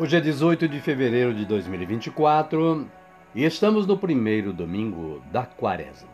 Hoje 0.00 0.16
é 0.16 0.20
18 0.20 0.68
de 0.68 0.80
fevereiro 0.80 1.34
de 1.34 1.44
2024 1.44 2.88
e 3.34 3.44
estamos 3.44 3.84
no 3.84 3.98
primeiro 3.98 4.52
domingo 4.52 5.20
da 5.32 5.44
quaresma. 5.44 6.08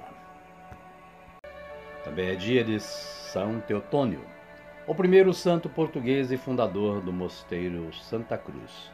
Também 2.03 2.31
é 2.31 2.35
dia 2.35 2.65
de 2.65 2.81
São 2.81 3.61
Teotônio, 3.61 4.23
o 4.87 4.95
primeiro 4.95 5.35
santo 5.35 5.69
português 5.69 6.33
e 6.33 6.39
fundador 6.39 7.03
do 7.03 7.13
mosteiro 7.13 7.93
Santa 7.93 8.39
Cruz. 8.39 8.91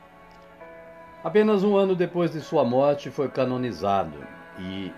Apenas 1.23 1.63
um 1.63 1.77
ano 1.77 1.95
depois 1.95 2.33
de 2.33 2.41
sua 2.41 2.65
morte 2.65 3.13
foi 3.13 3.29
canonizado 3.29 4.19
e 4.59 4.93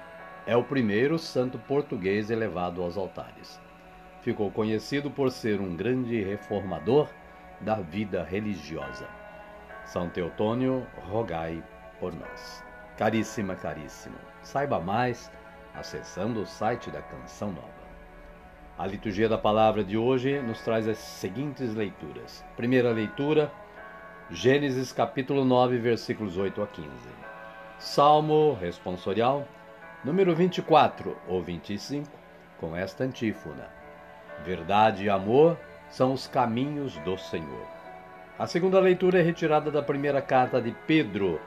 é 0.46 0.56
o 0.56 0.64
primeiro 0.64 1.18
santo 1.18 1.58
português 1.58 2.30
elevado 2.30 2.82
aos 2.82 2.96
altares. 2.96 3.60
Ficou 4.22 4.50
conhecido 4.50 5.10
por 5.10 5.30
ser 5.30 5.60
um 5.60 5.76
grande 5.76 6.18
reformador 6.22 7.10
da 7.60 7.74
vida 7.74 8.24
religiosa. 8.24 9.06
São 9.84 10.08
Teotônio, 10.08 10.86
rogai 11.10 11.62
por 11.98 12.14
nós. 12.14 12.64
Caríssima, 12.96 13.54
caríssimo, 13.54 14.16
saiba 14.42 14.78
mais 14.78 15.30
acessando 15.74 16.42
o 16.42 16.46
site 16.46 16.90
da 16.90 17.02
Canção 17.02 17.52
Nova. 17.52 17.82
A 18.78 18.86
liturgia 18.86 19.28
da 19.28 19.38
palavra 19.38 19.84
de 19.84 19.96
hoje 19.96 20.40
nos 20.40 20.60
traz 20.62 20.88
as 20.88 20.98
seguintes 20.98 21.74
leituras. 21.74 22.44
Primeira 22.56 22.90
leitura, 22.90 23.52
Gênesis 24.30 24.92
capítulo 24.92 25.44
9, 25.44 25.78
versículos 25.78 26.36
8 26.38 26.62
a 26.62 26.66
15. 26.66 26.88
Salmo 27.78 28.54
responsorial, 28.54 29.46
número 30.02 30.34
24 30.34 31.16
ou 31.28 31.42
25, 31.42 32.08
com 32.58 32.74
esta 32.74 33.04
antífona: 33.04 33.68
Verdade 34.44 35.04
e 35.04 35.10
amor 35.10 35.58
são 35.90 36.12
os 36.12 36.26
caminhos 36.26 36.96
do 36.98 37.18
Senhor. 37.18 37.81
A 38.38 38.46
segunda 38.46 38.80
leitura 38.80 39.20
é 39.20 39.22
retirada 39.22 39.70
da 39.70 39.82
primeira 39.82 40.22
carta 40.22 40.60
de 40.60 40.72
Pedro, 40.86 41.38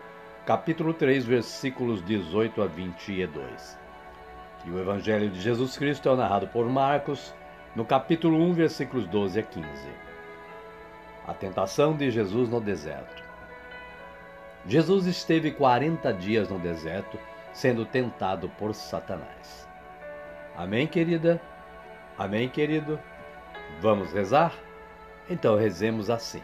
capítulo 0.45 0.93
3, 0.93 1.25
versículos 1.25 2.05
18 2.05 2.61
a 2.61 2.67
22. 2.67 3.77
E 4.65 4.69
o 4.69 4.79
Evangelho 4.79 5.31
de 5.31 5.41
Jesus 5.41 5.75
Cristo 5.79 6.07
é 6.09 6.15
narrado 6.15 6.47
por 6.47 6.69
Marcos, 6.69 7.33
no 7.75 7.83
capítulo 7.83 8.37
1, 8.37 8.53
versículos 8.53 9.07
12 9.07 9.39
a 9.39 9.43
15. 9.43 9.67
A 11.27 11.33
tentação 11.33 11.97
de 11.97 12.11
Jesus 12.11 12.49
no 12.49 12.61
deserto. 12.61 13.23
Jesus 14.67 15.07
esteve 15.07 15.51
40 15.51 16.13
dias 16.13 16.49
no 16.49 16.59
deserto, 16.59 17.17
sendo 17.51 17.83
tentado 17.83 18.47
por 18.59 18.75
Satanás. 18.75 19.67
Amém, 20.55 20.85
querida? 20.85 21.41
Amém, 22.15 22.47
querido? 22.47 22.99
Vamos 23.81 24.13
rezar? 24.13 24.53
Então 25.27 25.55
rezemos 25.55 26.11
assim. 26.11 26.43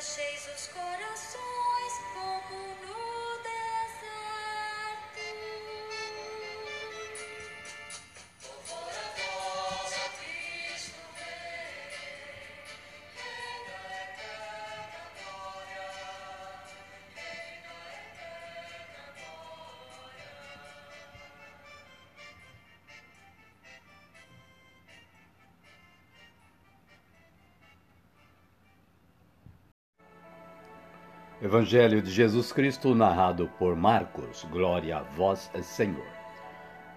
Fecheis 0.00 0.48
os 0.54 0.66
corações 0.68 1.94
como 2.14 2.58
no 2.86 3.29
Evangelho 31.42 32.02
de 32.02 32.10
Jesus 32.10 32.52
Cristo, 32.52 32.94
narrado 32.94 33.50
por 33.58 33.74
Marcos. 33.74 34.46
Glória 34.50 34.98
a 34.98 35.00
vós, 35.00 35.50
Senhor. 35.62 36.04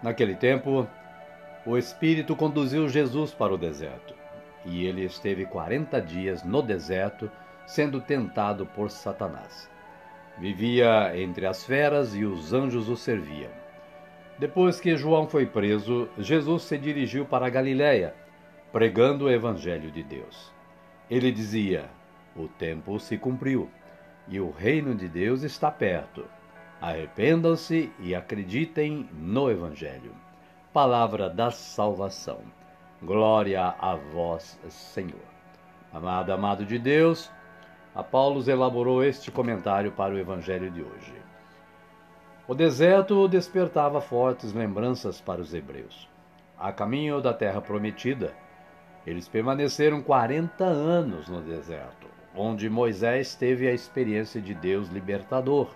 Naquele 0.02 0.36
tempo, 0.36 0.86
o 1.66 1.78
Espírito 1.78 2.36
conduziu 2.36 2.90
Jesus 2.90 3.34
para 3.34 3.54
o 3.54 3.58
deserto, 3.58 4.14
e 4.66 4.86
ele 4.86 5.06
esteve 5.06 5.46
quarenta 5.46 6.02
dias 6.02 6.44
no 6.44 6.62
deserto, 6.62 7.32
sendo 7.66 8.02
tentado 8.02 8.66
por 8.66 8.92
Satanás. 8.92 9.70
Vivia 10.38 11.18
entre 11.18 11.46
as 11.46 11.66
feras 11.66 12.14
e 12.14 12.26
os 12.26 12.52
anjos 12.52 12.90
o 12.90 12.98
serviam. 12.98 13.52
Depois 14.38 14.78
que 14.78 14.98
João 14.98 15.26
foi 15.26 15.46
preso, 15.46 16.10
Jesus 16.18 16.64
se 16.64 16.78
dirigiu 16.78 17.24
para 17.24 17.46
a 17.46 17.50
Galiléia, 17.50 18.14
pregando 18.74 19.24
o 19.24 19.32
Evangelho 19.32 19.90
de 19.90 20.04
Deus. 20.04 20.52
Ele 21.10 21.32
dizia: 21.32 21.86
O 22.36 22.50
tempo 22.50 23.00
se 23.00 23.18
cumpriu 23.18 23.70
e 24.28 24.40
o 24.40 24.52
reino 24.52 24.96
de 24.96 25.08
Deus 25.08 25.44
está 25.44 25.70
perto. 25.70 26.26
Arrependam-se 26.82 27.92
e 28.00 28.14
acreditem 28.14 29.10
no 29.14 29.50
Evangelho. 29.50 30.14
Palavra 30.74 31.30
da 31.30 31.52
salvação. 31.52 32.40
Glória 33.02 33.76
a 33.80 33.96
vós, 33.96 34.60
Senhor. 34.70 35.34
Amado, 35.94 36.32
amado 36.32 36.66
de 36.66 36.80
Deus, 36.80 37.32
a 37.94 38.02
Paulo 38.02 38.44
elaborou 38.50 39.04
este 39.04 39.30
comentário 39.30 39.92
para 39.92 40.14
o 40.14 40.18
Evangelho 40.18 40.72
de 40.72 40.82
hoje. 40.82 41.14
O 42.48 42.56
deserto 42.56 43.28
despertava 43.28 44.02
fortes 44.02 44.52
lembranças 44.52 45.22
para 45.22 45.40
os 45.40 45.54
hebreus. 45.54 46.10
A 46.58 46.74
caminho 46.74 47.22
da 47.22 47.34
terra 47.34 47.62
prometida, 47.62 48.34
eles 49.06 49.28
permaneceram 49.30 50.02
40 50.02 50.64
anos 50.64 51.30
no 51.30 51.42
deserto, 51.42 52.08
onde 52.36 52.70
Moisés 52.70 53.36
teve 53.36 53.68
a 53.68 53.74
experiência 53.74 54.42
de 54.42 54.54
Deus 54.54 54.90
libertador 54.90 55.70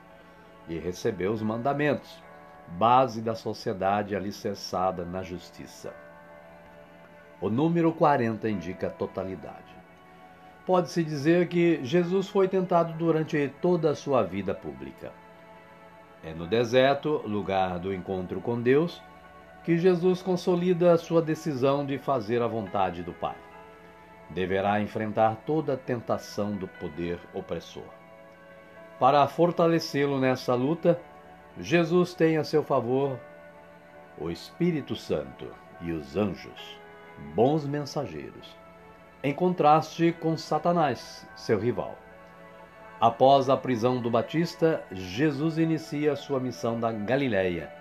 e 0.68 0.78
recebeu 0.78 1.32
os 1.32 1.42
mandamentos, 1.42 2.22
base 2.68 3.22
da 3.22 3.36
sociedade 3.36 4.16
alicerçada 4.16 5.06
na 5.06 5.24
justiça. 5.24 5.94
O 7.40 7.50
número 7.50 7.94
40 7.94 8.50
indica 8.50 8.88
a 8.88 8.90
totalidade. 8.90 9.76
Pode-se 10.66 11.04
dizer 11.04 11.48
que 11.48 11.80
Jesus 11.84 12.28
foi 12.28 12.48
tentado 12.48 12.94
durante 12.94 13.54
toda 13.62 13.92
a 13.92 13.96
sua 13.96 14.24
vida 14.24 14.54
pública. 14.54 15.14
É 16.24 16.34
no 16.34 16.46
deserto, 16.46 17.22
lugar 17.26 17.80
do 17.80 17.94
encontro 17.94 18.42
com 18.42 18.60
Deus, 18.60 19.02
que 19.64 19.78
Jesus 19.78 20.22
consolida 20.22 20.92
a 20.92 20.98
sua 20.98 21.22
decisão 21.22 21.86
de 21.86 21.98
fazer 21.98 22.42
a 22.42 22.48
vontade 22.48 23.04
do 23.04 23.14
Pai. 23.14 23.36
Deverá 24.30 24.82
enfrentar 24.82 25.38
toda 25.46 25.74
a 25.74 25.78
tentação 25.78 26.56
do 26.56 26.68
poder 26.68 27.20
opressor. 27.34 27.88
Para 29.00 29.28
fortalecê-lo 29.28 30.20
nessa 30.20 30.54
luta, 30.54 31.00
Jesus 31.60 32.14
tem 32.14 32.38
a 32.38 32.44
seu 32.44 32.64
favor 32.64 33.20
o 34.20 34.32
Espírito 34.32 34.96
Santo 34.96 35.48
e 35.82 35.92
os 35.92 36.18
anjos, 36.18 36.80
bons 37.36 37.66
mensageiros, 37.66 38.56
em 39.24 39.34
contraste 39.34 40.12
com 40.20 40.36
Satanás, 40.36 41.28
seu 41.36 41.60
rival. 41.60 41.96
Após 43.00 43.48
a 43.48 43.56
prisão 43.56 44.02
do 44.02 44.10
Batista, 44.10 44.84
Jesus 44.92 45.60
inicia 45.60 46.16
sua 46.16 46.40
missão 46.40 46.80
da 46.80 46.92
Galiléia, 46.92 47.72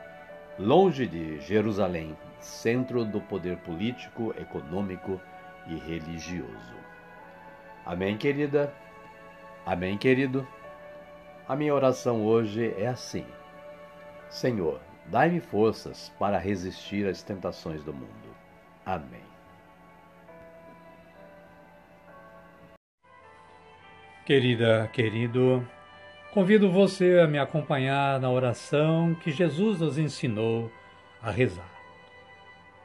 longe 0.59 1.07
de 1.07 1.41
Jerusalém, 1.41 2.15
centro 2.39 3.03
do 3.03 3.21
poder 3.21 3.57
político, 3.59 4.35
econômico 4.39 5.19
e 5.19 5.36
religioso. 5.75 6.77
Amém, 7.85 8.17
querida? 8.17 8.73
Amém, 9.65 9.99
querido? 9.99 10.47
A 11.49 11.57
minha 11.57 11.75
oração 11.75 12.25
hoje 12.25 12.73
é 12.79 12.87
assim: 12.87 13.27
Senhor, 14.29 14.81
dai-me 15.07 15.41
forças 15.41 16.13
para 16.19 16.39
resistir 16.39 17.07
às 17.09 17.23
tentações 17.23 17.83
do 17.83 17.93
mundo. 17.93 18.37
Amém. 18.85 19.27
Querida, 24.25 24.91
querido, 24.93 25.67
convido 26.33 26.71
você 26.71 27.21
a 27.21 27.29
me 27.29 27.39
acompanhar 27.39 28.19
na 28.21 28.29
oração 28.29 29.15
que 29.15 29.31
Jesus 29.31 29.79
nos 29.79 29.99
ensinou 29.99 30.71
a 31.23 31.31
rezar. 31.31 31.71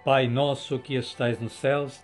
Pai 0.05 0.27
nosso 0.27 0.77
que 0.77 0.95
estais 0.95 1.39
nos 1.39 1.53
céus, 1.53 2.03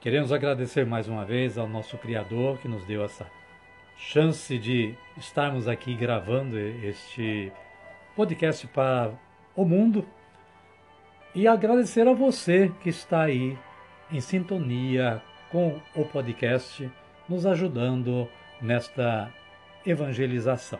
Queremos 0.00 0.32
agradecer 0.32 0.86
mais 0.86 1.08
uma 1.08 1.24
vez 1.24 1.58
ao 1.58 1.66
nosso 1.66 1.98
Criador 1.98 2.58
que 2.58 2.68
nos 2.68 2.84
deu 2.84 3.04
essa 3.04 3.28
chance 3.96 4.56
de 4.56 4.94
estarmos 5.16 5.66
aqui 5.66 5.92
gravando 5.92 6.56
este 6.56 7.52
podcast 8.14 8.64
para 8.68 9.10
o 9.56 9.64
mundo 9.64 10.06
e 11.34 11.48
agradecer 11.48 12.06
a 12.06 12.12
você 12.12 12.72
que 12.80 12.90
está 12.90 13.22
aí 13.22 13.58
em 14.08 14.20
sintonia 14.20 15.20
com 15.50 15.80
o 15.96 16.04
podcast, 16.04 16.88
nos 17.28 17.44
ajudando 17.44 18.28
nesta 18.62 19.34
evangelização. 19.84 20.78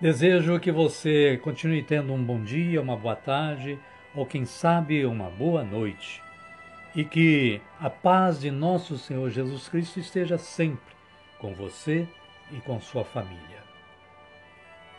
Desejo 0.00 0.58
que 0.58 0.72
você 0.72 1.36
continue 1.42 1.82
tendo 1.82 2.14
um 2.14 2.24
bom 2.24 2.42
dia, 2.42 2.80
uma 2.80 2.96
boa 2.96 3.14
tarde 3.14 3.78
ou, 4.14 4.24
quem 4.24 4.46
sabe, 4.46 5.04
uma 5.04 5.28
boa 5.28 5.62
noite. 5.62 6.26
E 6.98 7.04
que 7.04 7.60
a 7.80 7.88
paz 7.88 8.40
de 8.40 8.50
nosso 8.50 8.98
Senhor 8.98 9.30
Jesus 9.30 9.68
Cristo 9.68 10.00
esteja 10.00 10.36
sempre 10.36 10.96
com 11.38 11.54
você 11.54 12.08
e 12.50 12.56
com 12.56 12.80
sua 12.80 13.04
família. 13.04 13.62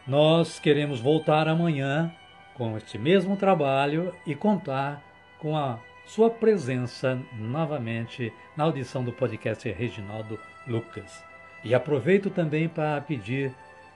Nós 0.08 0.62
queremos 0.62 1.02
voltar 1.02 1.46
amanhã 1.50 2.16
com 2.54 2.78
este 2.78 2.98
mesmo 2.98 3.36
trabalho 3.36 4.16
e 4.26 4.34
contar 4.34 5.04
com 5.40 5.58
a 5.58 5.78
sua 6.06 6.30
presença 6.30 7.20
novamente 7.38 8.32
na 8.56 8.64
audição 8.64 9.04
do 9.04 9.12
podcast 9.12 9.70
Reginaldo 9.70 10.40
Lucas. 10.66 11.22
E 11.66 11.76
aproveito 11.76 12.30
também 12.30 12.70
para 12.70 13.02
pedir 13.02 13.54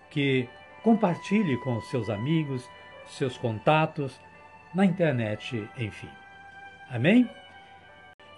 que 0.10 0.50
compartilhe 0.84 1.56
com 1.60 1.80
seus 1.80 2.10
amigos, 2.10 2.70
seus 3.08 3.38
contatos, 3.38 4.20
na 4.76 4.86
internet, 4.86 5.66
enfim. 5.78 6.10
Amém? 6.90 7.30